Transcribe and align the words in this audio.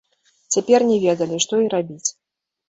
Цяпер 0.55 0.79
не 0.91 0.95
ведалі, 1.03 1.37
што 1.45 1.61
і 1.65 1.69
рабіць. 1.75 2.09